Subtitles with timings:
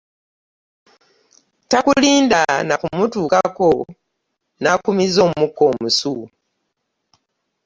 [1.71, 3.69] Takulinda na kumutuukako
[4.61, 6.15] n'akumiza omukka omusu